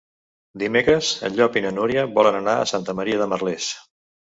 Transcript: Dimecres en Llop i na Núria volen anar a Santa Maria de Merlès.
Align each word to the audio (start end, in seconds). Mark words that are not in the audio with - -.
Dimecres 0.63 1.09
en 1.29 1.35
Llop 1.41 1.59
i 1.61 1.63
na 1.67 1.73
Núria 1.77 2.07
volen 2.17 2.39
anar 2.41 2.57
a 2.57 2.67
Santa 2.73 2.99
Maria 3.03 3.23
de 3.23 3.31
Merlès. 3.37 3.71